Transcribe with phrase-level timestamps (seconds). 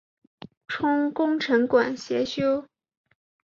[0.67, 2.65] 充功臣馆协修。